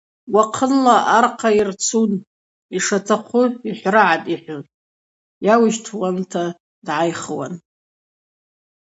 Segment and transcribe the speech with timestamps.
[0.33, 2.11] Уахъынла архъа йырцун–
[2.75, 4.63] Йшатахъу йхӏврагӏатӏ,– йхӏвун
[5.45, 6.43] йауищтуанта
[6.85, 7.53] дгӏайхуан.